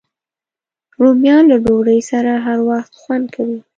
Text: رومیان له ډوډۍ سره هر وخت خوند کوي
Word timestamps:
رومیان 1.01 1.43
له 1.51 1.57
ډوډۍ 1.63 1.99
سره 2.11 2.31
هر 2.45 2.59
وخت 2.69 2.91
خوند 3.01 3.25
کوي 3.35 3.59